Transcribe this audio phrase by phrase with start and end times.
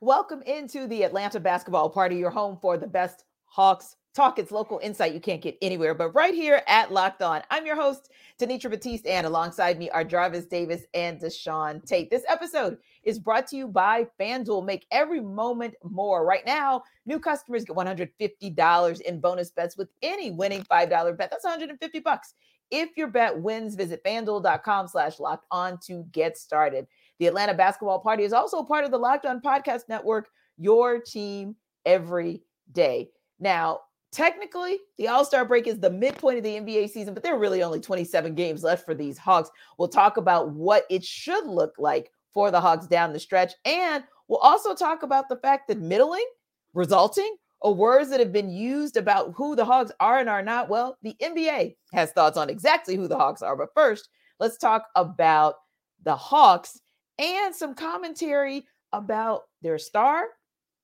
[0.00, 4.38] Welcome into the Atlanta basketball party, your home for the best Hawks talk.
[4.38, 7.42] It's local insight you can't get anywhere, but right here at Locked On.
[7.50, 8.08] I'm your host,
[8.40, 12.10] Tenitra Batiste, and alongside me are Jarvis Davis and Deshaun Tate.
[12.10, 14.64] This episode is brought to you by FanDuel.
[14.64, 16.24] Make every moment more.
[16.24, 20.88] Right now, new customers get $150 in bonus bets with any winning $5
[21.18, 21.28] bet.
[21.28, 22.34] That's 150 bucks.
[22.70, 26.86] If your bet wins, visit fanduel.com slash locked on to get started.
[27.18, 31.56] The Atlanta Basketball Party is also part of the Locked On Podcast Network, your team
[31.84, 32.42] every
[32.72, 33.10] day.
[33.40, 33.80] Now,
[34.12, 37.38] technically, the All Star break is the midpoint of the NBA season, but there are
[37.38, 39.50] really only 27 games left for these Hawks.
[39.78, 43.52] We'll talk about what it should look like for the Hawks down the stretch.
[43.64, 46.26] And we'll also talk about the fact that middling,
[46.74, 50.68] resulting, or words that have been used about who the Hawks are and are not.
[50.68, 53.56] Well, the NBA has thoughts on exactly who the Hawks are.
[53.56, 54.08] But first,
[54.38, 55.56] let's talk about
[56.04, 56.80] the Hawks
[57.18, 60.28] and some commentary about their star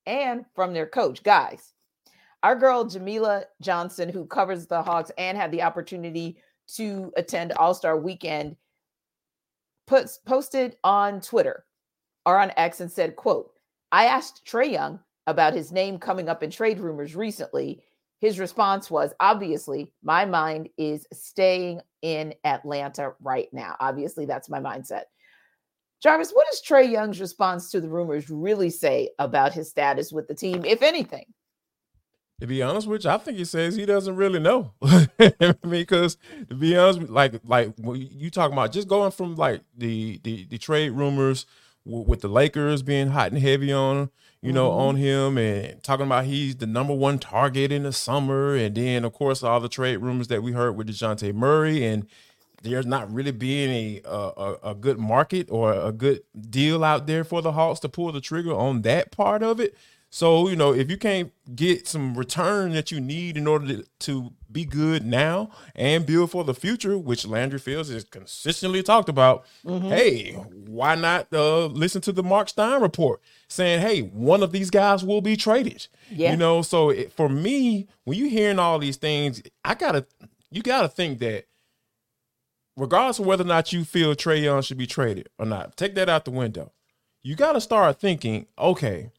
[0.06, 1.22] and from their coach.
[1.22, 1.72] Guys,
[2.42, 6.38] our girl Jamila Johnson, who covers the Hawks and had the opportunity
[6.76, 8.56] to attend All Star Weekend,
[9.86, 11.64] puts posted on Twitter
[12.26, 13.52] or on X and said, "quote
[13.92, 17.82] I asked Trae Young about his name coming up in trade rumors recently.
[18.20, 23.76] His response was, obviously, my mind is staying in Atlanta right now.
[23.80, 25.04] Obviously, that's my mindset.
[26.05, 30.28] Jarvis, what does Trae Young's response to the rumors really say about his status with
[30.28, 31.24] the team, if anything?
[32.42, 34.75] To be honest with you, I think he says he doesn't really know.
[34.82, 35.08] I
[35.41, 36.19] mean, because
[36.50, 40.58] to be honest, like like you talking about just going from like the the, the
[40.58, 41.47] trade rumors
[41.86, 44.10] w- with the Lakers being hot and heavy on
[44.42, 44.80] you know mm-hmm.
[44.80, 49.06] on him and talking about he's the number one target in the summer, and then
[49.06, 52.06] of course all the trade rumors that we heard with Dejounte Murray and
[52.64, 57.22] there's not really being a, a, a good market or a good deal out there
[57.22, 59.76] for the Hawks to pull the trigger on that part of it.
[60.10, 63.84] So you know, if you can't get some return that you need in order to,
[64.00, 69.08] to be good now and build for the future, which Landry Fields has consistently talked
[69.08, 69.88] about, mm-hmm.
[69.88, 70.32] hey,
[70.66, 75.04] why not uh, listen to the Marc Stein report saying, hey, one of these guys
[75.04, 75.88] will be traded.
[76.10, 76.30] Yeah.
[76.30, 80.06] You know, so it, for me, when you're hearing all these things, I gotta,
[80.50, 81.47] you gotta think that
[82.76, 85.94] regardless of whether or not you feel Trae Young should be traded or not, take
[85.94, 86.72] that out the window.
[87.22, 89.10] You got to start thinking, okay,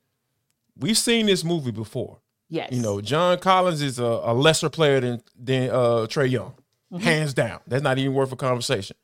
[0.78, 2.20] we've seen this movie before.
[2.50, 2.72] Yes.
[2.72, 6.54] You know, John Collins is a, a lesser player than than uh, Trae Young,
[6.94, 6.98] mm-hmm.
[6.98, 7.60] hands down.
[7.66, 8.96] That's not even worth a conversation.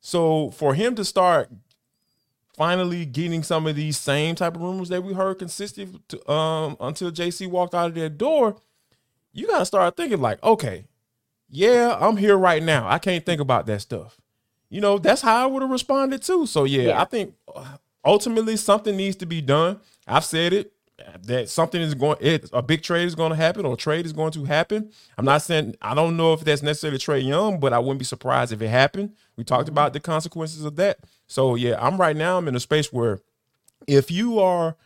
[0.00, 1.48] So for him to start
[2.56, 6.76] finally getting some of these same type of rumors that we heard consistent to, um,
[6.78, 8.56] until JC walked out of their door,
[9.32, 10.84] you got to start thinking like, okay,
[11.54, 12.88] yeah, I'm here right now.
[12.88, 14.20] I can't think about that stuff.
[14.70, 16.46] You know, that's how I would have responded too.
[16.46, 17.00] So yeah, yeah.
[17.00, 19.80] I think uh, ultimately something needs to be done.
[20.06, 20.72] I've said it
[21.24, 24.12] that something is going it a big trade is going to happen or trade is
[24.12, 24.90] going to happen.
[25.16, 28.04] I'm not saying I don't know if that's necessarily Trae Young, but I wouldn't be
[28.04, 29.14] surprised if it happened.
[29.36, 30.98] We talked about the consequences of that.
[31.26, 33.20] So yeah, I'm right now I'm in a space where
[33.86, 34.76] if you are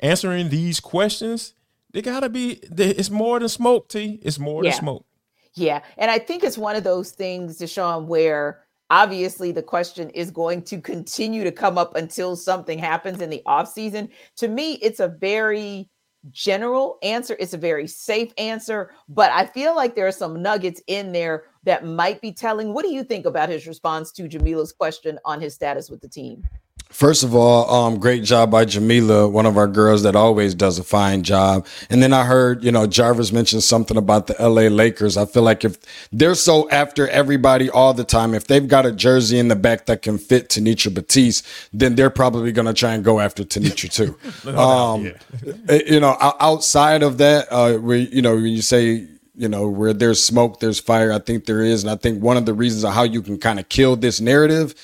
[0.00, 1.54] answering these questions,
[1.92, 4.20] they gotta be it's more than smoke, T.
[4.22, 4.70] It's more yeah.
[4.70, 5.06] than smoke.
[5.54, 5.82] Yeah.
[5.98, 10.62] And I think it's one of those things, Deshaun, where obviously the question is going
[10.62, 14.08] to continue to come up until something happens in the off season.
[14.36, 15.88] To me, it's a very
[16.30, 17.36] general answer.
[17.38, 21.44] It's a very safe answer, but I feel like there are some nuggets in there
[21.64, 22.72] that might be telling.
[22.72, 26.08] What do you think about his response to Jamila's question on his status with the
[26.08, 26.44] team?
[26.92, 30.78] First of all, um, great job by Jamila, one of our girls that always does
[30.78, 31.66] a fine job.
[31.88, 35.16] And then I heard, you know, Jarvis mentioned something about the LA Lakers.
[35.16, 35.78] I feel like if
[36.12, 39.86] they're so after everybody all the time, if they've got a jersey in the back
[39.86, 43.90] that can fit Tenitra Batiste, then they're probably going to try and go after Tenitra
[43.90, 44.50] too.
[44.56, 45.12] um,
[45.68, 49.66] eh, you know, outside of that, uh, where, you know, when you say, you know,
[49.66, 51.82] where there's smoke, there's fire, I think there is.
[51.82, 54.20] And I think one of the reasons of how you can kind of kill this
[54.20, 54.74] narrative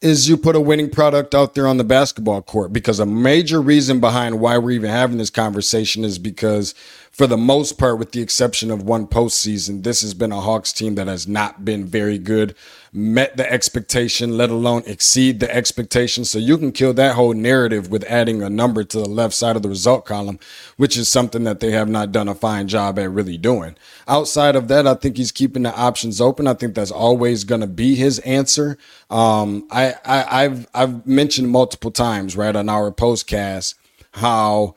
[0.00, 3.60] is you put a winning product out there on the basketball court because a major
[3.60, 6.74] reason behind why we're even having this conversation is because
[7.18, 10.72] for the most part, with the exception of one postseason, this has been a Hawks
[10.72, 12.54] team that has not been very good,
[12.92, 16.24] met the expectation, let alone exceed the expectation.
[16.24, 19.56] So you can kill that whole narrative with adding a number to the left side
[19.56, 20.38] of the result column,
[20.76, 23.74] which is something that they have not done a fine job at really doing.
[24.06, 26.46] Outside of that, I think he's keeping the options open.
[26.46, 28.78] I think that's always going to be his answer.
[29.10, 33.74] Um, I, I, I've, I've mentioned multiple times, right, on our postcast
[34.12, 34.76] how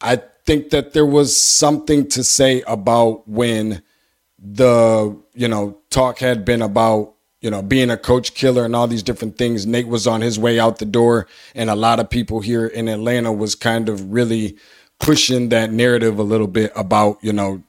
[0.00, 3.82] I think that there was something to say about when
[4.36, 8.86] the you know talk had been about you know, being a coach killer and all
[8.86, 9.66] these different things.
[9.66, 12.86] Nate was on his way out the door, and a lot of people here in
[12.86, 14.58] Atlanta was kind of really
[14.98, 17.62] pushing that narrative a little bit about, you know,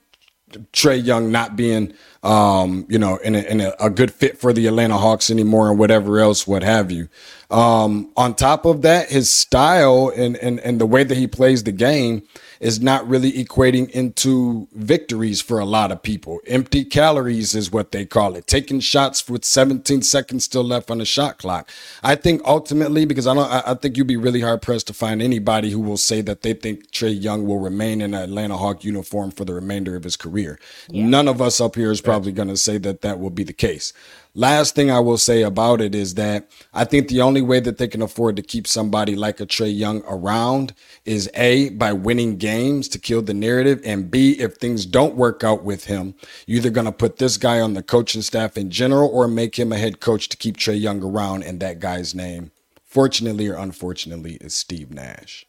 [0.74, 1.94] Trae Young not being,
[2.24, 5.72] um, you know, in, a, in a, a, good fit for the Atlanta Hawks anymore
[5.72, 7.10] and whatever else, what have you.
[7.50, 11.64] Um, on top of that, his style and, and, and the way that he plays
[11.64, 12.22] the game
[12.62, 16.40] is not really equating into victories for a lot of people.
[16.46, 18.46] Empty calories is what they call it.
[18.46, 21.70] Taking shots with 17 seconds still left on the shot clock.
[22.04, 25.24] I think ultimately, because I don't, I think you'd be really hard pressed to find
[25.24, 28.84] anybody who will say that they think Trae Young will remain in an Atlanta Hawk
[28.84, 30.60] uniform for the remainder of his career.
[30.88, 31.08] Yeah.
[31.08, 33.54] None of us up here is probably going to say that that will be the
[33.54, 33.94] case.
[34.36, 37.78] Last thing I will say about it is that I think the only way that
[37.78, 40.74] they can afford to keep somebody like a Trae Young around
[41.06, 45.42] is A, by winning games to kill the narrative, and B, if things don't work
[45.46, 46.14] out with him,
[46.48, 49.58] you're either going to put this guy on the coaching staff in general or make
[49.58, 52.52] him a head coach to keep Trae Young around, and that guy's name,
[52.84, 55.46] fortunately or unfortunately, is Steve Nash.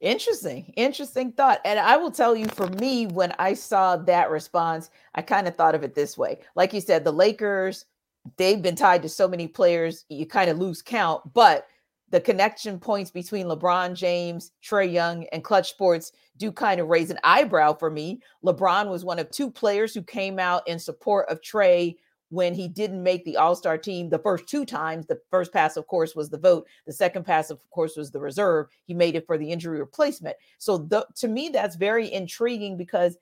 [0.00, 1.60] Interesting, interesting thought.
[1.64, 5.56] And I will tell you, for me, when I saw that response, I kind of
[5.56, 6.38] thought of it this way.
[6.54, 7.84] Like you said, the Lakers,
[8.36, 11.34] they've been tied to so many players, you kind of lose count.
[11.34, 11.66] But
[12.10, 17.10] the connection points between LeBron James, Trae Young, and Clutch Sports do kind of raise
[17.10, 18.20] an eyebrow for me.
[18.44, 21.96] LeBron was one of two players who came out in support of Trae
[22.30, 25.06] when he didn't make the all-star team the first two times.
[25.06, 26.66] The first pass of course was the vote.
[26.86, 28.66] The second pass of course was the reserve.
[28.84, 30.36] He made it for the injury replacement.
[30.58, 33.16] So the, to me that's very intriguing because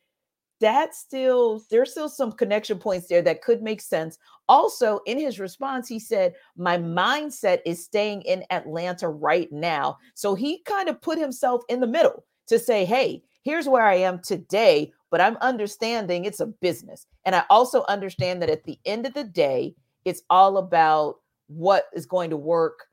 [0.61, 4.19] that still there's still some connection points there that could make sense.
[4.49, 9.99] Also in his response he said my mindset is staying in atlanta right now.
[10.15, 13.95] So he kind of put himself in the middle to say hey here's where i
[13.95, 17.07] am today but I'm understanding it's a business.
[17.25, 21.17] And I also understand that at the end of the day, it's all about
[21.49, 22.87] what is going to work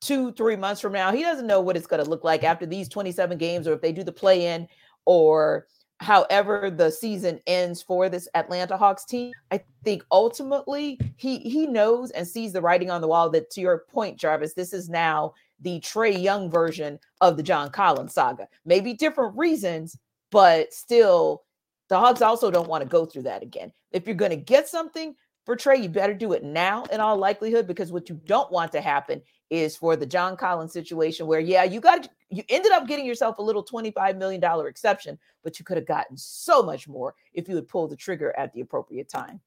[0.00, 1.12] two, three months from now.
[1.12, 3.80] He doesn't know what it's going to look like after these 27 games or if
[3.80, 4.66] they do the play in
[5.04, 5.66] or
[5.98, 9.32] however the season ends for this Atlanta Hawks team.
[9.50, 13.60] I think ultimately he he knows and sees the writing on the wall that to
[13.60, 18.48] your point, Jarvis, this is now the Trae Young version of the John Collins saga.
[18.64, 19.96] Maybe different reasons,
[20.30, 21.42] but still,
[21.88, 23.72] the Hawks also don't want to go through that again.
[23.92, 25.14] If you're going to get something
[25.44, 28.72] for Trae, you better do it now in all likelihood, because what you don't want
[28.72, 29.20] to happen
[29.50, 33.38] is for the John Collins situation where, yeah, you got you ended up getting yourself
[33.38, 37.56] a little $25 million exception, but you could have gotten so much more if you
[37.56, 39.40] had pulled the trigger at the appropriate time.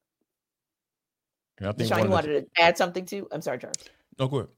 [1.61, 3.27] Yeah, I think Sean, you wanted to add something to?
[3.31, 3.77] I'm sorry, Charles.
[4.19, 4.49] No, go ahead.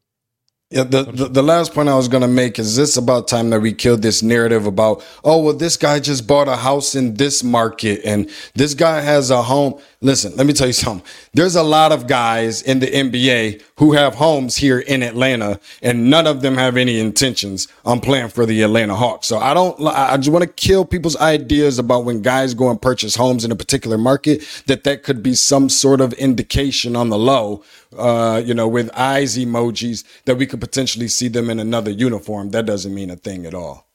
[0.71, 3.51] Yeah, the, the, the, last point I was going to make is this about time
[3.51, 7.13] that we killed this narrative about, oh, well, this guy just bought a house in
[7.13, 9.79] this market and this guy has a home.
[10.01, 11.05] Listen, let me tell you something.
[11.33, 16.09] There's a lot of guys in the NBA who have homes here in Atlanta and
[16.09, 19.27] none of them have any intentions on playing for the Atlanta Hawks.
[19.27, 22.81] So I don't, I just want to kill people's ideas about when guys go and
[22.81, 27.09] purchase homes in a particular market, that that could be some sort of indication on
[27.09, 27.63] the low
[27.97, 32.51] uh, you know, with eyes emojis that we could potentially see them in another uniform.
[32.51, 33.87] That doesn't mean a thing at all.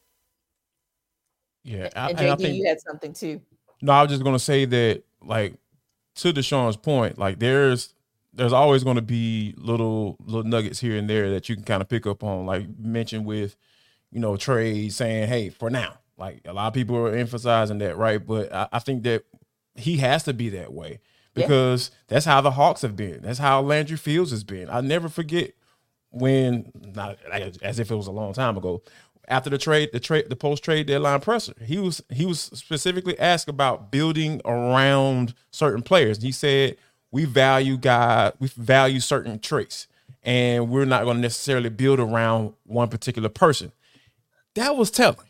[1.62, 3.40] Yeah, and JD, I think, you had something too.
[3.82, 5.54] No, I was just gonna say that, like,
[6.16, 7.94] to Deshaun's point, like there's
[8.32, 11.82] there's always going to be little little nuggets here and there that you can kind
[11.82, 13.56] of pick up on, like mentioned with,
[14.10, 17.96] you know, Trae saying, "Hey, for now." Like a lot of people are emphasizing that,
[17.96, 18.24] right?
[18.24, 19.24] But I, I think that
[19.74, 21.00] he has to be that way
[21.34, 21.96] because yeah.
[22.08, 23.20] that's how the Hawks have been.
[23.22, 24.68] That's how Landry Fields has been.
[24.68, 25.52] I never forget
[26.10, 27.18] when, not
[27.62, 28.82] as if it was a long time ago,
[29.28, 33.18] after the trade, the trade, the post trade deadline presser, he was he was specifically
[33.18, 36.20] asked about building around certain players.
[36.20, 36.76] He said
[37.12, 39.86] we value guys, we value certain traits,
[40.24, 43.70] and we're not going to necessarily build around one particular person.
[44.54, 45.28] That was telling.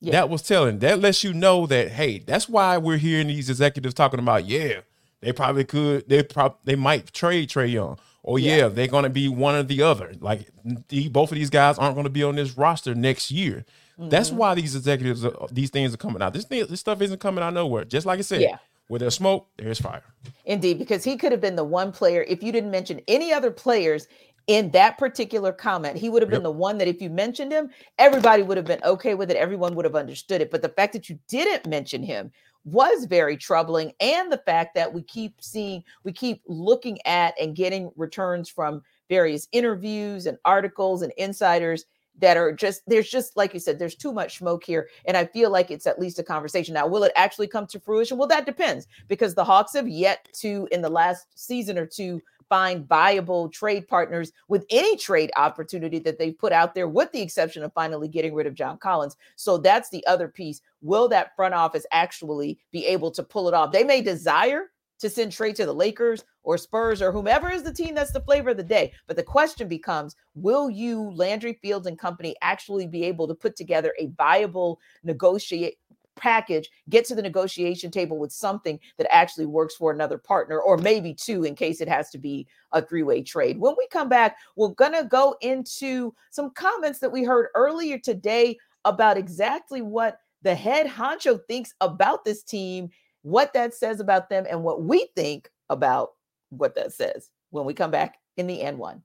[0.00, 0.12] Yeah.
[0.12, 0.80] That was telling.
[0.80, 4.80] That lets you know that hey, that's why we're hearing these executives talking about yeah
[5.26, 6.08] they probably could.
[6.08, 7.98] They probably they might trade Trae Young.
[8.24, 10.14] Oh yeah, yeah they're going to be one or the other.
[10.20, 10.48] Like
[10.88, 13.64] the, both of these guys aren't going to be on this roster next year.
[13.98, 14.08] Mm-hmm.
[14.08, 16.32] That's why these executives, are, these things are coming out.
[16.32, 17.84] This thing, this stuff isn't coming out nowhere.
[17.84, 18.58] Just like I said, yeah.
[18.86, 20.04] where there's smoke, there's fire.
[20.44, 22.24] Indeed, because he could have been the one player.
[22.28, 24.06] If you didn't mention any other players
[24.46, 26.44] in that particular comment, he would have been yep.
[26.44, 29.36] the one that if you mentioned him, everybody would have been okay with it.
[29.36, 30.52] Everyone would have understood it.
[30.52, 32.30] But the fact that you didn't mention him
[32.66, 37.54] was very troubling and the fact that we keep seeing we keep looking at and
[37.54, 41.84] getting returns from various interviews and articles and insiders
[42.18, 45.24] that are just there's just like you said there's too much smoke here and i
[45.24, 46.74] feel like it's at least a conversation.
[46.74, 48.18] Now will it actually come to fruition?
[48.18, 52.20] Well that depends because the hawks have yet to in the last season or two
[52.48, 57.20] find viable trade partners with any trade opportunity that they put out there, with the
[57.20, 59.16] exception of finally getting rid of John Collins.
[59.36, 60.60] So that's the other piece.
[60.80, 63.72] Will that front office actually be able to pull it off?
[63.72, 67.72] They may desire to send trade to the Lakers or Spurs or whomever is the
[67.72, 68.92] team that's the flavor of the day.
[69.06, 73.56] But the question becomes will you, Landry Fields and company, actually be able to put
[73.56, 75.78] together a viable negotiate
[76.16, 80.76] package, get to the negotiation table with something that actually works for another partner, or
[80.76, 83.58] maybe two in case it has to be a three way trade.
[83.58, 87.98] When we come back, we're going to go into some comments that we heard earlier
[87.98, 92.90] today about exactly what the head honcho thinks about this team
[93.26, 96.10] what that says about them and what we think about
[96.50, 99.02] what that says when we come back in the N1.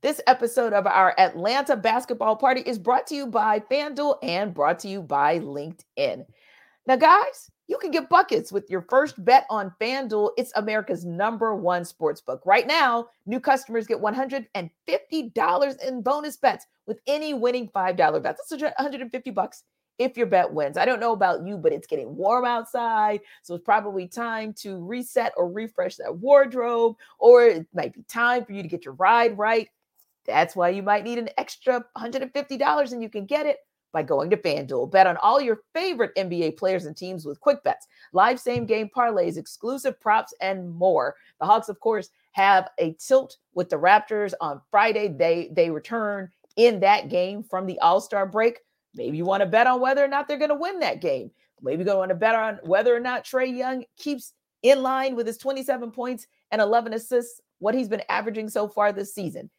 [0.00, 4.78] This episode of our Atlanta basketball party is brought to you by FanDuel and brought
[4.80, 6.24] to you by LinkedIn.
[6.86, 10.30] Now, guys, you can get buckets with your first bet on FanDuel.
[10.36, 12.42] It's America's number one sports book.
[12.46, 18.22] Right now, new customers get $150 in bonus bets with any winning $5 bet.
[18.22, 19.64] That's 150 bucks
[19.98, 20.76] if your bet wins.
[20.76, 23.18] I don't know about you, but it's getting warm outside.
[23.42, 28.44] So it's probably time to reset or refresh that wardrobe, or it might be time
[28.44, 29.68] for you to get your ride right.
[30.28, 33.56] That's why you might need an extra $150 and you can get it
[33.92, 34.90] by going to FanDuel.
[34.90, 38.90] Bet on all your favorite NBA players and teams with quick bets, live same game
[38.94, 41.16] parlays, exclusive props, and more.
[41.40, 45.08] The Hawks, of course, have a tilt with the Raptors on Friday.
[45.08, 48.58] They they return in that game from the All-Star break.
[48.94, 51.30] Maybe you want to bet on whether or not they're going to win that game.
[51.62, 54.82] Maybe you're going to want to bet on whether or not Trae Young keeps in
[54.82, 59.14] line with his 27 points and 11 assists, what he's been averaging so far this
[59.14, 59.50] season.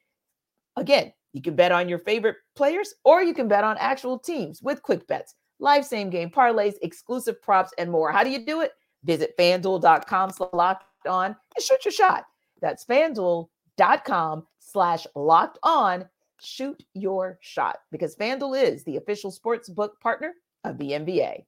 [0.79, 4.61] Again, you can bet on your favorite players or you can bet on actual teams
[4.61, 8.11] with quick bets, live same game parlays, exclusive props, and more.
[8.11, 8.71] How do you do it?
[9.03, 12.25] Visit fanduel.com slash locked on and shoot your shot.
[12.61, 16.05] That's fanduel.com slash locked on.
[16.41, 20.33] Shoot your shot because FanDuel is the official sports book partner
[20.63, 21.43] of the NBA.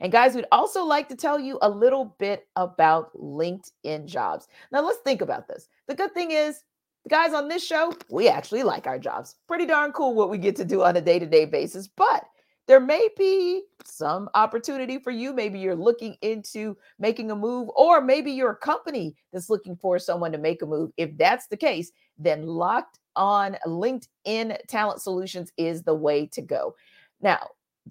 [0.00, 4.48] And guys, we'd also like to tell you a little bit about LinkedIn jobs.
[4.72, 5.68] Now, let's think about this.
[5.88, 6.62] The good thing is,
[7.08, 9.36] guys on this show, we actually like our jobs.
[9.46, 11.88] Pretty darn cool what we get to do on a day to day basis.
[11.88, 12.24] But
[12.66, 15.34] there may be some opportunity for you.
[15.34, 19.98] Maybe you're looking into making a move, or maybe you're a company that's looking for
[19.98, 20.90] someone to make a move.
[20.96, 26.74] If that's the case, then locked on LinkedIn Talent Solutions is the way to go.
[27.20, 27.50] Now,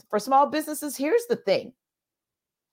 [0.09, 1.73] for small businesses, here's the thing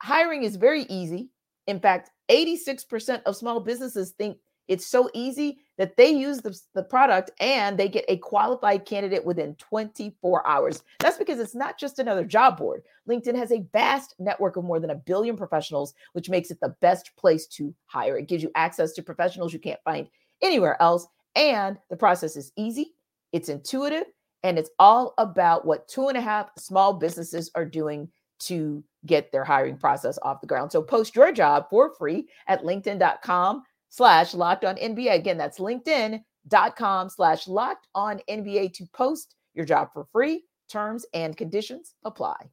[0.03, 1.29] hiring is very easy.
[1.67, 6.83] In fact, 86% of small businesses think it's so easy that they use the, the
[6.83, 10.85] product and they get a qualified candidate within 24 hours.
[10.99, 12.83] That's because it's not just another job board.
[13.09, 16.77] LinkedIn has a vast network of more than a billion professionals, which makes it the
[16.83, 18.19] best place to hire.
[18.19, 20.07] It gives you access to professionals you can't find
[20.43, 21.07] anywhere else.
[21.35, 22.93] And the process is easy,
[23.33, 24.05] it's intuitive,
[24.43, 28.11] and it's all about what two and a half small businesses are doing
[28.41, 30.73] to get their hiring process off the ground.
[30.73, 35.15] So post your job for free at linkedin.com slash locked on NBA.
[35.15, 40.45] Again, that's linkedin.com slash locked on NBA to post your job for free.
[40.71, 42.51] Terms and conditions apply.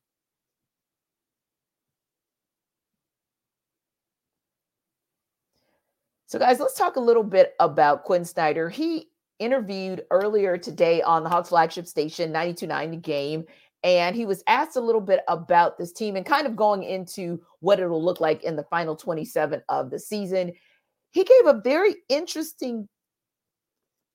[6.26, 8.70] So, guys, let's talk a little bit about Quin Snyder.
[8.70, 9.08] He
[9.40, 13.46] interviewed earlier today on the Hawks flagship station, 92.9 The Game,
[13.84, 17.40] and he was asked a little bit about this team and kind of going into
[17.62, 20.52] what it'll look like in the final 27 of the season
[21.18, 22.88] he gave a very interesting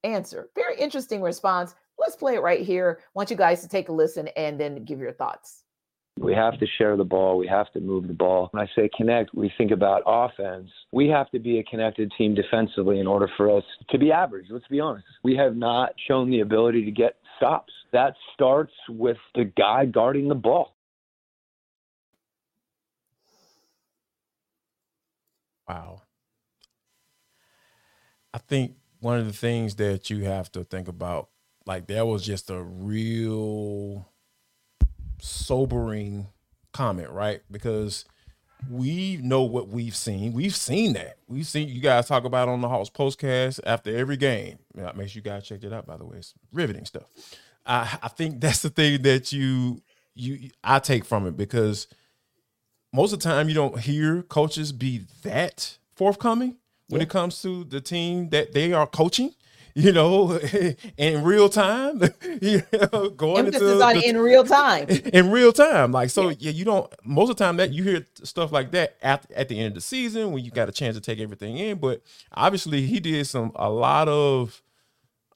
[0.05, 1.75] answer, very interesting response.
[1.99, 3.01] Let's play it right here.
[3.01, 5.65] I want you guys to take a listen and then give your thoughts.
[6.21, 7.39] We have to share the ball.
[7.39, 8.51] We have to move the ball.
[8.53, 10.71] When I say connect, we think about offense.
[10.93, 14.47] We have to be a connected team defensively in order for us to be average.
[14.49, 15.07] Let's be honest.
[15.25, 17.73] We have not shown the ability to get stops.
[17.93, 20.77] That starts with the guy guarding the ball.
[25.69, 26.03] Wow.
[28.35, 31.29] I think one of the things that you have to think about,
[31.67, 34.09] like that was just a real
[35.21, 36.29] sobering
[36.73, 37.43] comment, right?
[37.51, 38.05] Because
[38.71, 40.33] we know what we've seen.
[40.33, 41.17] We've seen that.
[41.29, 44.59] We've seen you guys talk about on the Hawks postcast after every game.
[44.75, 46.19] Make sure you guys check it out, by the way.
[46.19, 47.05] It's riveting stuff.
[47.67, 49.83] I, I think that's the thing that you
[50.15, 51.87] you I take from it because
[52.93, 56.57] most of the time you don't hear coaches be that forthcoming
[56.93, 57.05] when yeah.
[57.05, 59.35] it comes to the team that they are coaching.
[59.75, 60.39] you know,
[60.99, 62.03] in real time.
[62.43, 64.87] you know, going Emphasis into on the, in real time.
[64.87, 66.37] In real time, like so, yeah.
[66.41, 66.51] yeah.
[66.51, 69.59] You don't most of the time that you hear stuff like that at at the
[69.59, 71.79] end of the season when you got a chance to take everything in.
[71.79, 72.03] But
[72.35, 74.61] obviously, he did some a lot of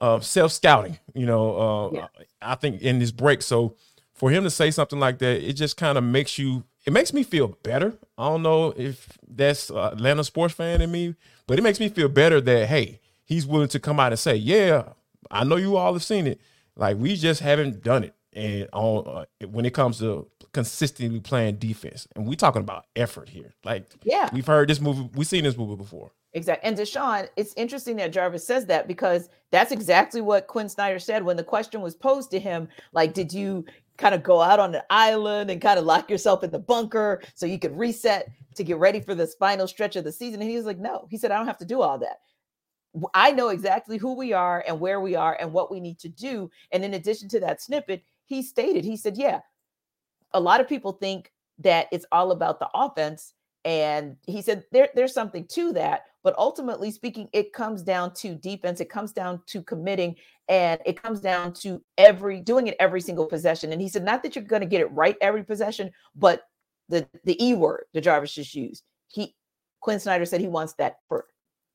[0.01, 0.99] uh, self scouting.
[1.15, 2.07] You know, uh, yeah.
[2.39, 3.41] I think in this break.
[3.41, 3.75] So
[4.13, 6.63] for him to say something like that, it just kind of makes you.
[6.85, 7.95] It makes me feel better.
[8.17, 11.15] I don't know if that's Atlanta sports fan in me,
[11.47, 14.35] but it makes me feel better that hey, he's willing to come out and say,
[14.35, 14.89] "Yeah,
[15.31, 16.39] I know you all have seen it.
[16.75, 21.55] Like we just haven't done it." And on uh, when it comes to consistently playing
[21.55, 23.53] defense, and we're talking about effort here.
[23.63, 26.11] Like, yeah, we've heard this movie, we've seen this movie before.
[26.33, 26.67] Exactly.
[26.67, 31.23] And Deshaun, it's interesting that Jarvis says that because that's exactly what Quin Snyder said
[31.23, 32.67] when the question was posed to him.
[32.91, 33.65] Like, did you
[33.97, 37.21] kind of go out on an island and kind of lock yourself in the bunker
[37.33, 40.41] so you could reset to get ready for this final stretch of the season?
[40.41, 41.07] And he was like, no.
[41.09, 42.19] He said, I don't have to do all that.
[43.13, 46.09] I know exactly who we are and where we are and what we need to
[46.09, 46.49] do.
[46.71, 49.39] And in addition to that snippet, he stated, he said, yeah,
[50.33, 53.33] a lot of people think that it's all about the offense.
[53.65, 56.05] And he said there, there's something to that.
[56.23, 58.81] But ultimately speaking, it comes down to defense.
[58.81, 60.15] It comes down to committing
[60.49, 63.71] and it comes down to every doing it every single possession.
[63.71, 66.43] And he said, not that you're going to get it right every possession, but
[66.89, 68.83] the the E word the Jarvis just used.
[69.07, 69.35] He
[69.81, 71.25] Quin Snyder said he wants that for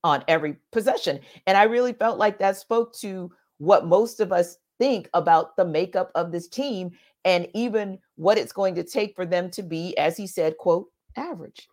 [0.05, 1.21] on every possession.
[1.47, 5.64] And I really felt like that spoke to what most of us think about the
[5.64, 6.91] makeup of this team
[7.25, 10.88] and even what it's going to take for them to be, as he said, quote,
[11.17, 11.69] average.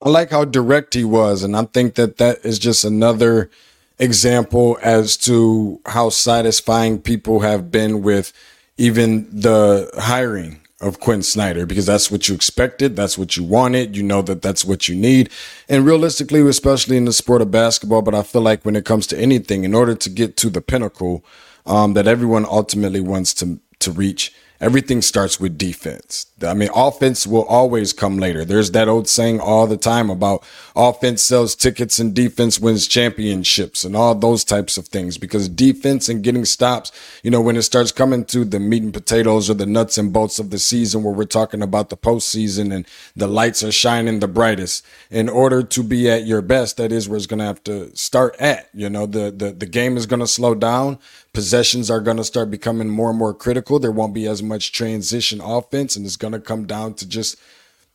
[0.00, 1.42] I like how direct he was.
[1.42, 3.50] And I think that that is just another
[4.02, 8.32] example as to how satisfying people have been with
[8.76, 12.96] even the hiring of Quin Snyder because that's what you expected.
[12.96, 13.96] That's what you wanted.
[13.96, 15.30] You know that that's what you need.
[15.68, 19.06] And realistically, especially in the sport of basketball, but I feel like when it comes
[19.08, 21.24] to anything, in order to get to the pinnacle
[21.64, 26.26] um, that everyone ultimately wants to, to reach, everything starts with defense.
[26.40, 28.44] I mean, offense will always come later.
[28.44, 30.44] There's that old saying all the time about
[30.76, 36.08] offense sells tickets and defense wins championships and all those types of things because defense
[36.08, 36.92] and getting stops,
[37.24, 40.12] you know, when it starts coming to the meat and potatoes or the nuts and
[40.12, 42.86] bolts of the season where we're talking about the postseason and
[43.16, 47.08] the lights are shining the brightest, in order to be at your best, that is
[47.08, 48.68] where it's going to have to start at.
[48.72, 51.00] You know, the, the, the game is going to slow down
[51.32, 53.78] possessions are going to start becoming more and more critical.
[53.78, 57.36] There won't be as much transition offense, and it's going to come down to just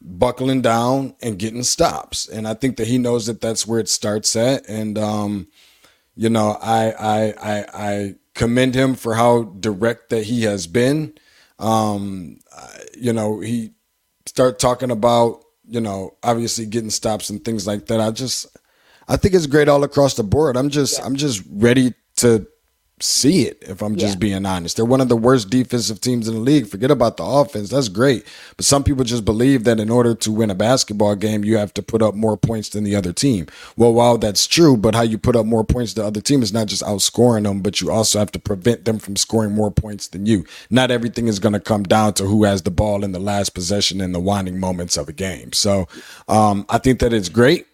[0.01, 2.27] buckling down and getting stops.
[2.27, 4.67] And I think that he knows that that's where it starts at.
[4.67, 5.47] And um,
[6.15, 11.17] you know, I I I, I commend him for how direct that he has been.
[11.59, 12.39] Um,
[12.95, 13.71] you know, he
[14.25, 18.01] start talking about you know obviously getting stops and things like that.
[18.01, 18.47] I just
[19.07, 20.57] I think it's great all across the board.
[20.57, 21.05] I'm just yeah.
[21.05, 22.47] I'm just ready to
[22.99, 24.19] see it, if I'm just yeah.
[24.19, 24.75] being honest.
[24.75, 26.67] They're one of the worst defensive teams in the league.
[26.67, 27.69] Forget about the offense.
[27.69, 28.25] That's great.
[28.55, 31.73] But some people just believe that in order to win a basketball game, you have
[31.75, 33.47] to put up more points than the other team.
[33.75, 36.41] Well, while that's true, but how you put up more points than the other team
[36.41, 39.69] is not just outscoring them, but you also have to prevent them from scoring more
[39.69, 40.45] points than you.
[40.71, 43.51] Not everything is going to come down to who has the ball in the last
[43.51, 45.53] possession in the winding moments of a game.
[45.53, 45.87] So
[46.27, 47.67] um, I think that it's great.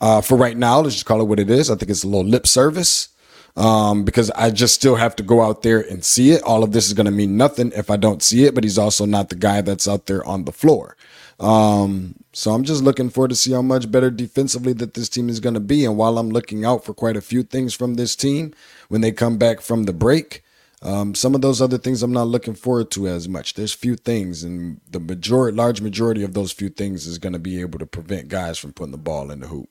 [0.00, 1.70] Uh, for right now, let's just call it what it is.
[1.70, 3.08] I think it's a little lip service
[3.56, 6.42] um, because I just still have to go out there and see it.
[6.42, 8.78] All of this is going to mean nothing if I don't see it, but he's
[8.78, 10.96] also not the guy that's out there on the floor.
[11.38, 15.28] Um, so I'm just looking forward to see how much better defensively that this team
[15.28, 15.84] is going to be.
[15.84, 18.54] And while I'm looking out for quite a few things from this team
[18.88, 20.44] when they come back from the break,
[20.82, 23.54] um, some of those other things I'm not looking forward to as much.
[23.54, 27.38] There's few things, and the majority, large majority of those few things is going to
[27.38, 29.68] be able to prevent guys from putting the ball in the hoop.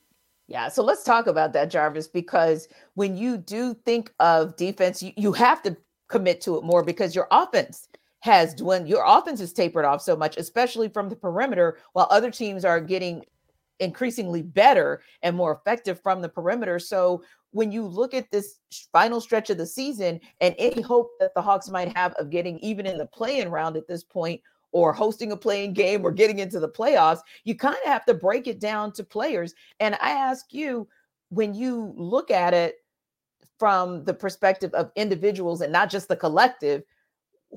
[0.49, 5.11] Yeah, so let's talk about that, Jarvis, because when you do think of defense, you,
[5.15, 7.87] you have to commit to it more because your offense
[8.21, 8.89] has dwindled.
[8.89, 12.81] Your offense is tapered off so much, especially from the perimeter, while other teams are
[12.81, 13.23] getting
[13.79, 16.79] increasingly better and more effective from the perimeter.
[16.79, 18.55] So when you look at this
[18.91, 22.57] final stretch of the season and any hope that the Hawks might have of getting
[22.59, 26.39] even in the play-in round at this point, or hosting a playing game or getting
[26.39, 29.53] into the playoffs, you kind of have to break it down to players.
[29.79, 30.87] And I ask you,
[31.29, 32.75] when you look at it
[33.57, 36.83] from the perspective of individuals and not just the collective,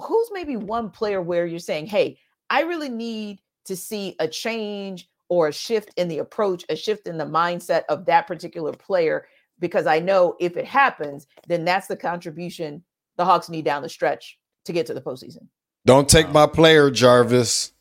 [0.01, 2.18] who's maybe one player where you're saying, hey,
[2.51, 7.07] I really need to see a change or a shift in the approach, a shift
[7.07, 9.27] in the mindset of that particular player?
[9.59, 12.83] Because I know if it happens, then that's the contribution
[13.16, 15.46] the Hawks need down the stretch to get to the postseason.
[15.85, 17.73] Don't take my player, Jarvis.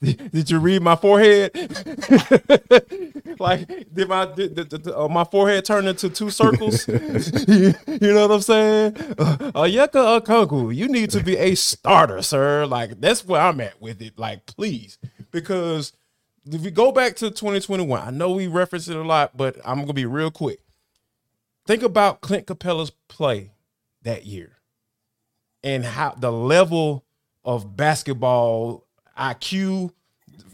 [0.00, 1.50] did you read my forehead?
[3.38, 6.86] like, did my did, did, did, uh, my forehead turn into two circles?
[6.88, 8.96] you, know what I'm saying?
[9.18, 12.66] Uh, Onyeka Okongwu, you need to be a starter, sir.
[12.66, 14.18] Like, that's where I'm at with it.
[14.18, 14.98] Like, please,
[15.30, 15.92] because
[16.50, 19.80] if we go back to 2021, I know we reference it a lot, but I'm
[19.80, 20.60] gonna be real quick.
[21.66, 23.52] Think about Clint Capela's play
[24.02, 24.58] that year
[25.64, 27.04] and how the level
[27.44, 28.86] of basketball
[29.18, 29.90] IQ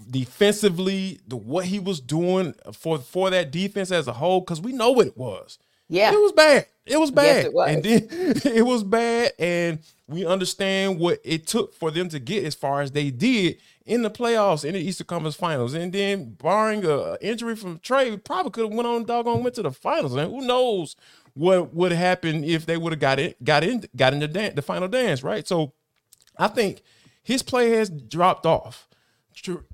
[0.09, 4.73] defensively, the what he was doing for for that defense as a whole, because we
[4.73, 5.59] know what it was.
[5.89, 6.67] Yeah, it was bad.
[6.87, 7.71] It was bad, yes, it was.
[7.71, 8.09] and then
[8.55, 12.81] it was bad, and we understand what it took for them to get as far
[12.81, 17.17] as they did in the playoffs in the Eastern Conference Finals, and then barring a
[17.21, 20.47] injury from Trae, probably could have went on doggone went to the finals, and who
[20.47, 20.95] knows
[21.35, 24.55] what would happen if they would have got it got in got in the dance,
[24.55, 25.47] the final dance, right?
[25.47, 25.73] So,
[26.39, 26.83] I think
[27.23, 28.89] his play has dropped off
[29.35, 29.65] tr-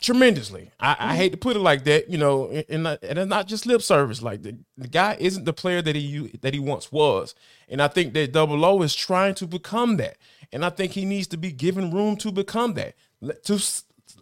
[0.00, 0.70] tremendously.
[0.78, 1.16] I, I, mm-hmm.
[1.16, 4.22] hate to put it like that, you know, and, and, it's not just lip service.
[4.22, 7.34] Like the, the guy isn't the player that he that he once was,
[7.68, 10.18] and I think that Double O is trying to become that,
[10.52, 12.94] and I think he needs to be given room to become that.
[13.20, 13.62] Let, to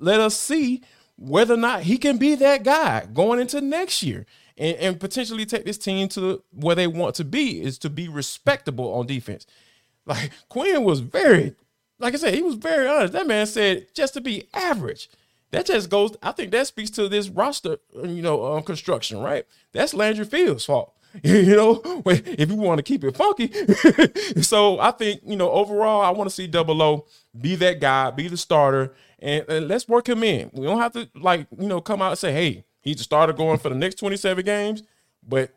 [0.00, 0.82] let us see
[1.16, 4.26] whether or not he can be that guy going into next year.
[4.56, 8.08] And, and potentially take this team to where they want to be is to be
[8.08, 9.46] respectable on defense.
[10.06, 11.56] Like Quin was very
[11.98, 13.12] like I said, he was very honest.
[13.12, 15.08] That man said just to be average.
[15.50, 16.16] That just goes.
[16.22, 19.46] I think that speaks to this roster, you know, um, construction, right?
[19.72, 20.92] That's Landry Fields' fault.
[21.22, 23.52] you know, if you want to keep it funky.
[24.42, 27.06] so I think you know overall, I want to see Double O
[27.40, 30.50] be that guy, be the starter, and, and, let's work him in.
[30.52, 33.32] We don't have to like you know come out and say, hey, he's the starter
[33.32, 34.84] going for the next twenty seven games,
[35.26, 35.50] but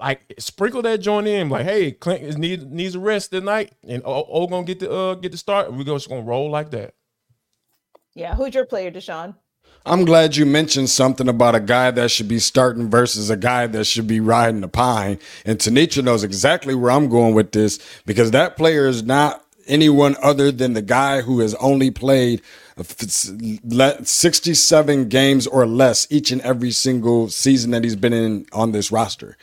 [0.00, 4.24] like sprinkle that joint in, like, hey, Clint needs needs a rest tonight, and O,
[4.28, 6.94] o gonna get the uh get the start, and we're just gonna roll like that.
[8.14, 9.34] Yeah, who's your player, Deshaun?
[9.84, 13.68] I'm glad you mentioned something about a guy that should be starting versus a guy
[13.68, 15.20] that should be riding the pine.
[15.44, 20.16] And Tenitra knows exactly where I'm going with this because that player is not anyone
[20.22, 22.42] other than the guy who has only played
[22.82, 28.92] 67 games or less each and every single season that he's been in on this
[28.92, 29.38] roster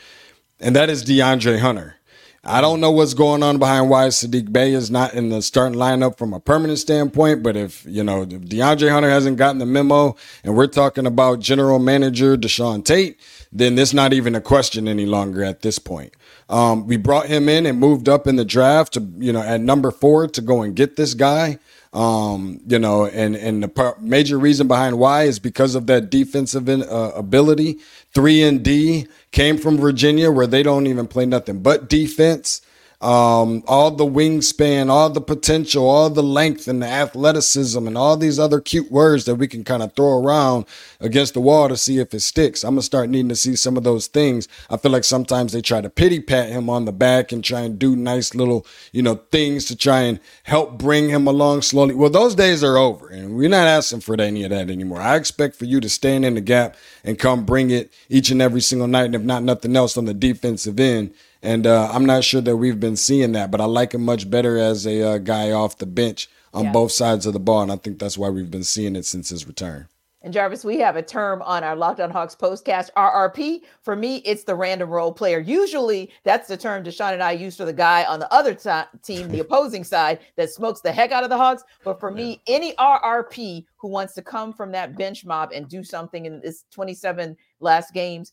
[0.64, 1.98] and that is DeAndre Hunter.
[2.46, 5.80] I don't know what's going on behind why Sadiq Bey is not in the starting
[5.80, 9.66] lineup from a permanent standpoint, but if you know if DeAndre Hunter hasn't gotten the
[9.66, 13.18] memo, and we're talking about general manager Deshaun Tate,
[13.52, 16.14] then it's not even a question any longer at this point.
[16.50, 19.62] Um, we brought him in and moved up in the draft to you know at
[19.62, 21.60] number four to go and get this guy.
[21.94, 26.10] Um, you know, and and the par- major reason behind why is because of that
[26.10, 27.80] defensive in, uh, ability.
[28.14, 32.62] Three and D came from Virginia, where they don't even play nothing but defense
[33.04, 38.16] um, all the wingspan, all the potential, all the length and the athleticism, and all
[38.16, 40.66] these other cute words that we can kind of throw around
[41.02, 42.64] against the wall to see if it sticks.
[42.64, 44.48] I'm gonna start needing to see some of those things.
[44.70, 47.62] I feel like sometimes they try to pity pat him on the back and try
[47.62, 51.96] and do nice little, you know, things to try and help bring him along slowly.
[51.96, 55.02] Well, those days are over, and we're not asking for any of that anymore.
[55.02, 58.42] I expect for you to stand in the gap and come bring it each and
[58.42, 62.06] every single night, and if not nothing else on the defensive end and uh, I'm
[62.06, 65.02] not sure that we've been seeing that, but I like him much better as a
[65.04, 66.72] uh, guy off the bench on yeah.
[66.72, 67.62] both sides of the ball.
[67.62, 69.90] And I think that's why we've been seeing it since his return.
[70.22, 73.64] And Jarvis, we have a term on our Locked On Hawks postcast, RRP.
[73.82, 75.40] For me, it's the random role player.
[75.40, 79.00] Usually, that's the term Deshaun and I use for the guy on the other t-
[79.04, 81.66] team, the opposing side, that smokes the heck out of the Hawks.
[81.84, 85.84] But for me, any RRP who wants to come from that bench mob and do
[85.84, 88.32] something in this 27 last games,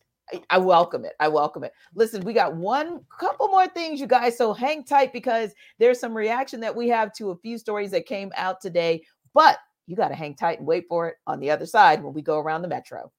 [0.51, 1.15] I welcome it.
[1.21, 1.73] I welcome it.
[1.95, 4.37] Listen, we got one couple more things, you guys.
[4.37, 8.07] So hang tight because there's some reaction that we have to a few stories that
[8.07, 9.05] came out today.
[9.35, 12.15] But you got to hang tight and wait for it on the other side when
[12.15, 13.11] we go around the metro.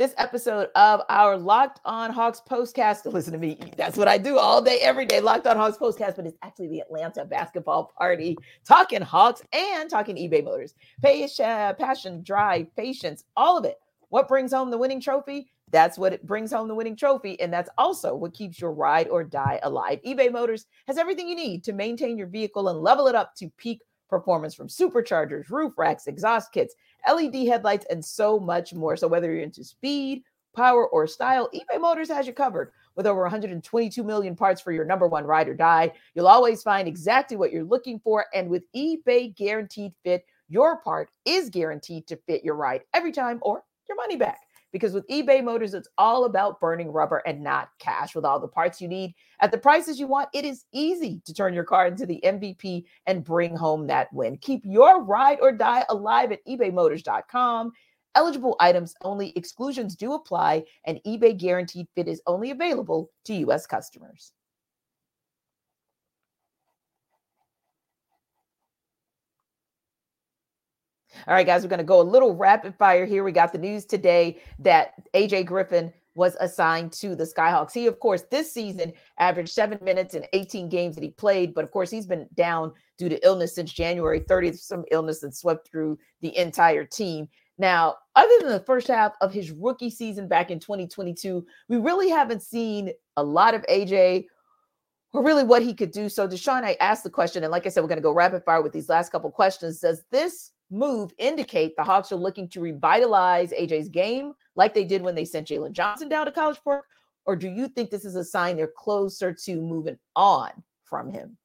[0.00, 3.04] This episode of our Locked On Hawks postcast.
[3.12, 3.58] Listen to me.
[3.76, 5.20] That's what I do all day, every day.
[5.20, 8.34] Locked On Hawks postcast, but it's actually the Atlanta basketball party,
[8.64, 10.72] talking Hawks and talking eBay Motors.
[11.02, 13.76] Passion, passion, drive, patience, all of it.
[14.08, 15.50] What brings home the winning trophy?
[15.70, 17.38] That's what it brings home the winning trophy.
[17.38, 20.00] And that's also what keeps your ride or die alive.
[20.06, 23.50] eBay Motors has everything you need to maintain your vehicle and level it up to
[23.58, 26.74] peak performance from superchargers, roof racks, exhaust kits
[27.08, 28.96] LED headlights, and so much more.
[28.96, 30.22] So, whether you're into speed,
[30.54, 32.72] power, or style, eBay Motors has you covered.
[32.96, 36.86] With over 122 million parts for your number one ride or die, you'll always find
[36.88, 38.26] exactly what you're looking for.
[38.34, 43.38] And with eBay Guaranteed Fit, your part is guaranteed to fit your ride every time
[43.42, 44.40] or your money back.
[44.72, 48.14] Because with eBay Motors, it's all about burning rubber and not cash.
[48.14, 51.34] With all the parts you need at the prices you want, it is easy to
[51.34, 54.38] turn your car into the MVP and bring home that win.
[54.38, 57.72] Keep your ride or die alive at ebaymotors.com.
[58.16, 63.66] Eligible items only, exclusions do apply, and eBay guaranteed fit is only available to U.S.
[63.66, 64.32] customers.
[71.26, 73.24] All right, guys, we're going to go a little rapid fire here.
[73.24, 77.72] We got the news today that AJ Griffin was assigned to the Skyhawks.
[77.72, 81.64] He, of course, this season averaged seven minutes in 18 games that he played, but
[81.64, 85.68] of course, he's been down due to illness since January 30th, some illness that swept
[85.68, 87.28] through the entire team.
[87.58, 92.08] Now, other than the first half of his rookie season back in 2022, we really
[92.08, 94.26] haven't seen a lot of AJ
[95.12, 96.08] or really what he could do.
[96.08, 98.44] So, Deshaun, I asked the question, and like I said, we're going to go rapid
[98.44, 99.80] fire with these last couple questions.
[99.80, 105.02] Does this move indicate the Hawks are looking to revitalize AJ's game like they did
[105.02, 106.84] when they sent Jalen Johnson down to College Park?
[107.26, 110.50] Or do you think this is a sign they're closer to moving on
[110.84, 111.36] from him?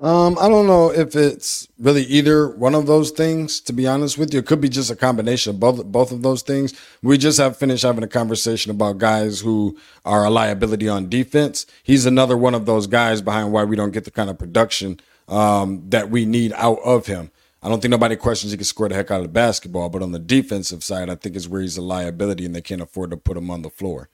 [0.00, 3.60] Um, I don't know if it's really either one of those things.
[3.60, 6.22] To be honest with you, it could be just a combination of both both of
[6.22, 6.74] those things.
[7.02, 11.64] We just have finished having a conversation about guys who are a liability on defense.
[11.84, 14.98] He's another one of those guys behind why we don't get the kind of production
[15.28, 17.30] um, that we need out of him.
[17.64, 20.02] I don't think nobody questions he can score the heck out of the basketball, but
[20.02, 23.10] on the defensive side, I think is where he's a liability and they can't afford
[23.10, 24.10] to put him on the floor.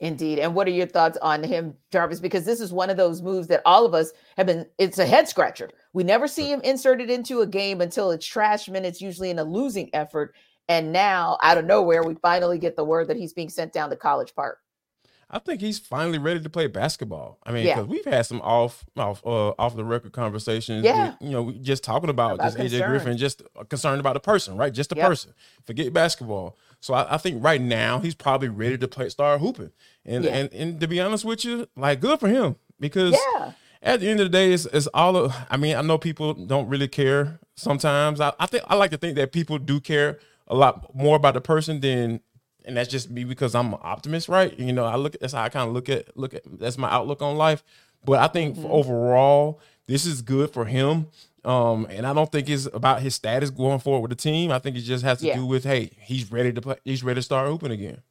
[0.00, 0.38] Indeed.
[0.38, 2.20] And what are your thoughts on him, Jarvis?
[2.20, 5.04] Because this is one of those moves that all of us have been, it's a
[5.04, 5.68] head scratcher.
[5.92, 9.44] We never see him inserted into a game until it's trash minutes, usually in a
[9.44, 10.34] losing effort.
[10.70, 13.90] And now, out of nowhere, we finally get the word that he's being sent down
[13.90, 14.58] to College Park.
[15.34, 17.38] I think he's finally ready to play basketball.
[17.42, 17.90] I mean, because yeah.
[17.90, 20.84] we've had some off off uh, off the record conversations.
[20.84, 22.80] Yeah, with, you know, just talking about, about just concern.
[22.80, 24.72] AJ Griffin, just concerned about the person, right?
[24.72, 25.08] Just the yep.
[25.08, 25.32] person.
[25.64, 26.58] Forget basketball.
[26.80, 29.70] So I, I, think right now he's probably ready to play, start hooping.
[30.04, 30.32] And yeah.
[30.32, 33.52] and and to be honest with you, like good for him because yeah.
[33.82, 35.16] at the end of the day, it's, it's all.
[35.16, 38.20] Of, I mean, I know people don't really care sometimes.
[38.20, 41.34] I, I think I like to think that people do care a lot more about
[41.34, 42.20] the person than
[42.64, 44.56] and that's just me because I'm an optimist, right?
[44.58, 46.78] You know, I look at that's how I kind of look at look at that's
[46.78, 47.62] my outlook on life.
[48.04, 48.70] But I think mm-hmm.
[48.70, 51.08] overall, this is good for him.
[51.44, 54.52] Um, and I don't think it's about his status going forward with the team.
[54.52, 55.36] I think it just has to yeah.
[55.36, 58.02] do with hey, he's ready to play, he's ready to start hooping again.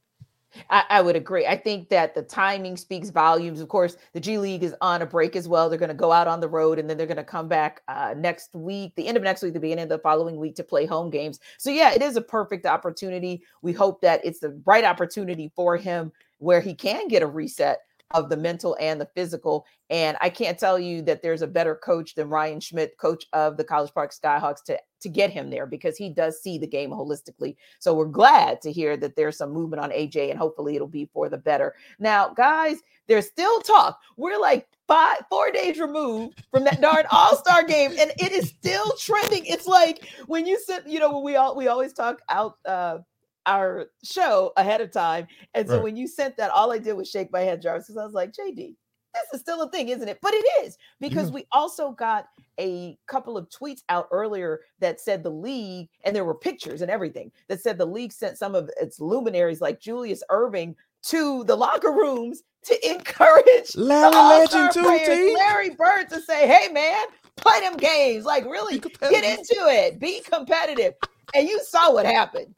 [0.70, 1.46] I, I, would agree.
[1.46, 3.62] I think that the timing speaks volumes.
[3.62, 5.70] Of course, the G League is on a break as well.
[5.70, 7.82] They're going to go out on the road and then they're going to come back
[7.88, 10.64] uh, next week, the end of next week, the beginning of the following week to
[10.64, 11.40] play home games.
[11.58, 13.44] So, yeah, it is a perfect opportunity.
[13.62, 17.82] We hope that it's the right opportunity for him where he can get a reset
[18.14, 19.66] of the mental and the physical.
[19.90, 23.58] And I can't tell you that there's a better coach than Ryan Schmidt, coach of
[23.58, 26.92] the College Park Skyhawks, to to get him there because he does see the game
[26.92, 27.56] holistically.
[27.80, 31.10] So we're glad to hear that there's some movement on AJ, and hopefully it'll be
[31.14, 31.74] for the better.
[32.00, 34.00] Now, guys, there's still talk.
[34.16, 38.50] We're like five, four days removed from that darn All Star game, and it is
[38.50, 39.46] still trending.
[39.46, 42.58] It's like when you sit, you know, we all we always talk out.
[42.66, 43.00] uh
[43.46, 45.28] our show ahead of time.
[45.54, 45.84] And so right.
[45.84, 48.14] when you sent that, all I did was shake my head, Jarvis, because I was
[48.14, 48.76] like, JD,
[49.14, 50.20] this is still a thing, isn't it?
[50.22, 51.36] But it is because yeah.
[51.36, 52.28] we also got
[52.60, 56.92] a couple of tweets out earlier that said the league, and there were pictures and
[56.92, 61.56] everything that said the league sent some of its luminaries like Julius Erving to the
[61.56, 67.60] locker rooms to encourage Larry Legend too, players, Larry Bird to say, "Hey man, play
[67.60, 70.94] them games, like really get into it, be competitive."
[71.34, 72.54] And you saw what happened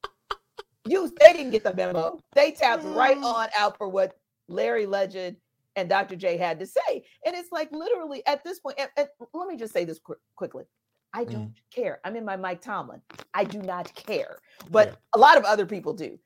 [0.86, 2.20] you they didn't get the memo.
[2.34, 4.18] They tapped right on out for what
[4.48, 5.38] Larry Legend
[5.76, 6.16] and Dr.
[6.16, 7.06] J had to say.
[7.26, 10.16] And it's like literally at this point, and, and let me just say this qu-
[10.36, 10.66] quickly.
[11.14, 11.56] I don't mm.
[11.74, 12.00] care.
[12.04, 13.02] I'm in my Mike Tomlin.
[13.34, 14.38] I do not care.
[14.72, 14.96] But yeah.
[15.14, 16.20] a lot of other people do.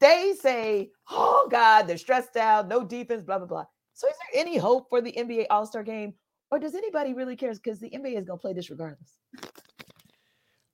[0.00, 3.64] They say, oh God, they're stressed out, no defense, blah, blah, blah.
[3.92, 6.14] So is there any hope for the NBA All Star game?
[6.50, 7.52] Or does anybody really care?
[7.52, 9.18] Because the NBA is going to play this regardless.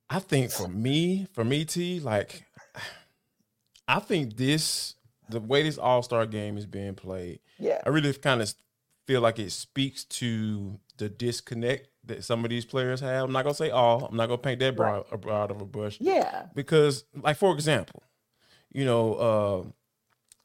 [0.08, 2.44] I think for me, for me, T, like
[3.90, 4.94] I think this
[5.28, 7.40] the way this All Star game is being played.
[7.58, 8.54] Yeah, I really kind of
[9.06, 13.24] feel like it speaks to the disconnect that some of these players have.
[13.24, 14.04] I'm not gonna say all.
[14.06, 15.20] I'm not gonna paint that broad, right.
[15.20, 15.98] broad of a brush.
[16.00, 18.02] Yeah, because like for example,
[18.72, 19.74] you know,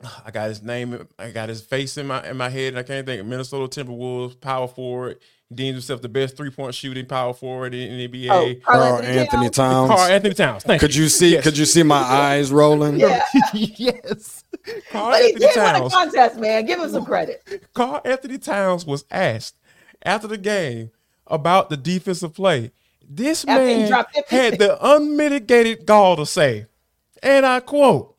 [0.01, 2.79] uh, I got his name, I got his face in my in my head, and
[2.79, 3.25] I can't think.
[3.25, 5.19] Minnesota Timberwolves power forward
[5.53, 8.29] deems himself the best three point shooting power forward in the NBA.
[8.29, 9.89] Oh, Karl Anthony Towns.
[9.89, 10.63] Karl Anthony Towns.
[10.63, 11.33] Thank could you see?
[11.33, 11.43] Yes.
[11.43, 12.99] Could you see my eyes rolling?
[12.99, 13.23] Yeah.
[13.53, 14.43] yes.
[14.91, 15.93] Karl but Anthony Towns.
[15.93, 16.65] a contest, man.
[16.65, 17.67] Give him some credit.
[17.73, 19.55] Karl Anthony Towns was asked
[20.03, 20.91] after the game
[21.27, 22.71] about the defensive play.
[23.07, 26.65] This after man had the unmitigated gall to say,
[27.21, 28.14] and I quote,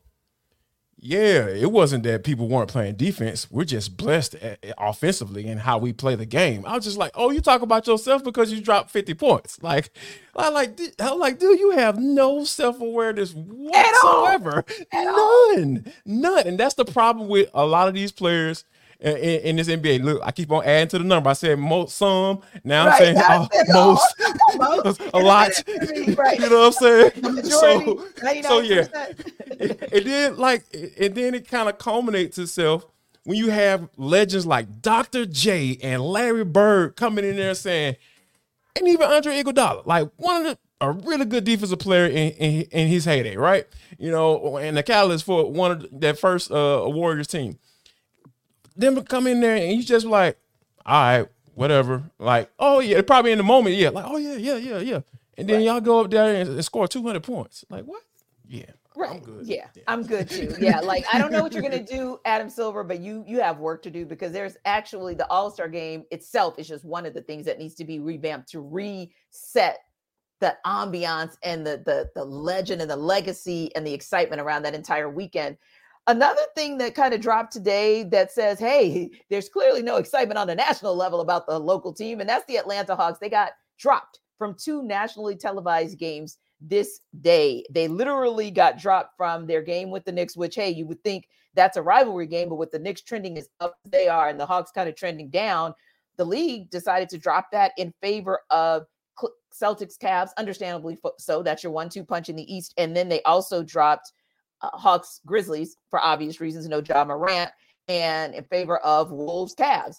[1.07, 3.49] yeah, it wasn't that people weren't playing defense.
[3.49, 6.65] We're just blessed at, at offensively in how we play the game.
[6.65, 9.63] I was just like, oh, you talk about yourself because you dropped 50 points.
[9.63, 9.89] Like,
[10.35, 14.65] I like, I'm like, dude, you have no self awareness whatsoever.
[14.93, 16.45] None, none.
[16.45, 18.65] And that's the problem with a lot of these players
[18.99, 20.03] in, in, this NBA.
[20.03, 21.29] Look, I keep on adding to the number.
[21.29, 22.41] I said most, some.
[22.63, 24.15] Now I'm saying oh, most,
[24.57, 25.51] most, a lot.
[26.17, 26.39] Right.
[26.39, 27.43] you know what I'm saying?
[27.43, 28.07] so,
[28.41, 28.87] so yeah.
[29.59, 30.65] and then like,
[30.99, 32.85] and then it kind of culminates itself
[33.23, 35.25] when you have legends like Dr.
[35.25, 37.97] J and Larry Bird coming in there saying,
[38.75, 42.61] and even Andre Iguodala, like one of the a really good defensive player in, in,
[42.69, 43.65] in his heyday, right?
[43.97, 47.57] You know, and the catalyst for one of that first uh, Warriors team
[48.77, 50.37] them come in there and you just like,
[50.85, 52.03] all right, whatever.
[52.19, 54.99] Like, oh yeah, probably in the moment, yeah, like, oh yeah, yeah, yeah, yeah.
[55.37, 55.65] And then right.
[55.65, 57.63] y'all go up there and, and score 200 points.
[57.69, 58.01] Like, what?
[58.47, 58.65] Yeah.
[58.97, 59.11] Right.
[59.11, 59.45] I'm good.
[59.45, 60.55] Yeah, yeah, I'm good too.
[60.59, 63.59] Yeah, like I don't know what you're gonna do, Adam Silver, but you you have
[63.59, 67.13] work to do because there's actually the All Star game itself is just one of
[67.13, 69.81] the things that needs to be revamped to reset
[70.39, 74.73] the ambiance and the the the legend and the legacy and the excitement around that
[74.73, 75.57] entire weekend.
[76.07, 80.47] Another thing that kind of dropped today that says, hey, there's clearly no excitement on
[80.47, 83.19] the national level about the local team, and that's the Atlanta Hawks.
[83.19, 87.65] They got dropped from two nationally televised games this day.
[87.69, 91.27] They literally got dropped from their game with the Knicks, which, hey, you would think
[91.55, 94.39] that's a rivalry game, but with the Knicks trending as up as they are and
[94.39, 95.73] the Hawks kind of trending down,
[96.15, 98.85] the league decided to drop that in favor of
[99.53, 101.41] Celtics Cavs, understandably so.
[101.41, 102.73] That's your one two punch in the East.
[102.77, 104.13] And then they also dropped
[104.61, 107.51] uh, Hawks Grizzlies for obvious reasons, no Ja Morant,
[107.87, 109.97] and in favor of Wolves Cavs.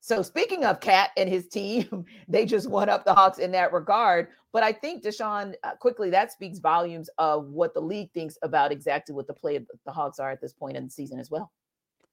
[0.00, 3.72] So speaking of Cat and his team, they just won up the Hawks in that
[3.72, 4.28] regard.
[4.52, 8.72] But I think Deshaun, uh, quickly, that speaks volumes of what the league thinks about
[8.72, 11.30] exactly what the play of the Hawks are at this point in the season as
[11.30, 11.52] well.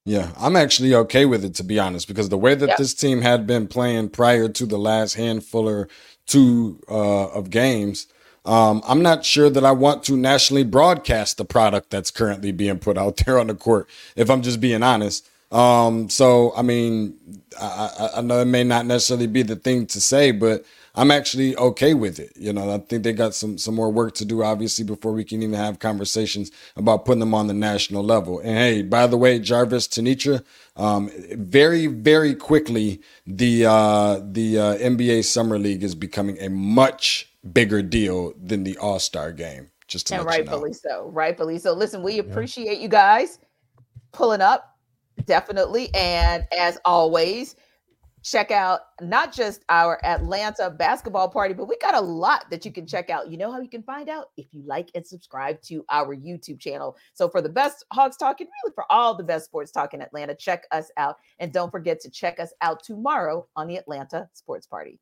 [0.06, 2.78] Yeah, I'm actually okay with it to be honest, because the way that yep.
[2.78, 5.88] this team had been playing prior to the last handful or
[6.26, 8.06] two uh, of games,
[8.44, 12.78] um, I'm not sure that I want to nationally broadcast the product that's currently being
[12.78, 15.28] put out there on the court, if I'm just being honest.
[15.52, 20.00] Um, so, I mean, I, I, know it may not necessarily be the thing to
[20.00, 22.32] say, but I'm actually okay with it.
[22.36, 25.24] You know, I think they got some some more work to do, obviously, before we
[25.24, 28.38] can even have conversations about putting them on the national level.
[28.38, 30.44] And hey, by the way, Jarvis Tenitra,
[30.76, 37.29] um, very very quickly, the uh, the uh, NBA Summer League is becoming a much
[37.52, 39.70] bigger deal than the All Star game.
[39.86, 41.02] Just to and rightfully you know.
[41.02, 41.72] so, rightfully so.
[41.72, 42.82] Listen, we appreciate yeah.
[42.82, 43.38] you guys
[44.12, 44.76] pulling up,
[45.26, 47.56] definitely, and as always,
[48.22, 52.72] check out not just our Atlanta basketball party, but we got a lot that you
[52.72, 53.30] can check out.
[53.30, 56.60] You know how you can find out if you like and subscribe to our YouTube
[56.60, 56.96] channel.
[57.14, 60.34] So for the best Hawks talking, really for all the best sports talk in Atlanta,
[60.34, 64.66] check us out, and don't forget to check us out tomorrow on the Atlanta Sports
[64.66, 64.98] Party.